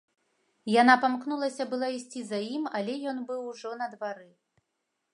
[0.81, 4.29] Яна памкнулася была ісці за ім, але ён быў ужо на двары.